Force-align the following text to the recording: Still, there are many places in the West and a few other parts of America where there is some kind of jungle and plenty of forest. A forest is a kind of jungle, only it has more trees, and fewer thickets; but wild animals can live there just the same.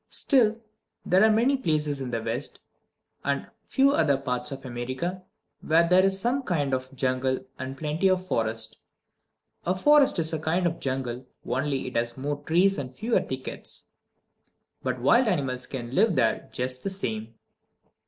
Still, 0.09 0.59
there 1.05 1.23
are 1.23 1.29
many 1.29 1.55
places 1.55 2.01
in 2.01 2.09
the 2.09 2.23
West 2.23 2.59
and 3.23 3.41
a 3.41 3.51
few 3.67 3.91
other 3.91 4.17
parts 4.17 4.51
of 4.51 4.65
America 4.65 5.21
where 5.61 5.87
there 5.87 6.03
is 6.03 6.19
some 6.19 6.41
kind 6.41 6.73
of 6.73 6.91
jungle 6.95 7.37
and 7.59 7.77
plenty 7.77 8.09
of 8.09 8.25
forest. 8.25 8.79
A 9.63 9.75
forest 9.75 10.17
is 10.17 10.33
a 10.33 10.39
kind 10.39 10.65
of 10.65 10.79
jungle, 10.79 11.27
only 11.45 11.85
it 11.85 11.95
has 11.95 12.17
more 12.17 12.41
trees, 12.45 12.79
and 12.79 12.95
fewer 12.97 13.21
thickets; 13.21 13.85
but 14.81 14.99
wild 14.99 15.27
animals 15.27 15.67
can 15.67 15.93
live 15.93 16.15
there 16.15 16.49
just 16.51 16.81
the 16.81 16.89
same. 16.89 17.35